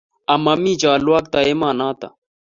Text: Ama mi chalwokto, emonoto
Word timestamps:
Ama 0.33 0.51
mi 0.61 0.71
chalwokto, 0.81 1.37
emonoto 1.51 2.07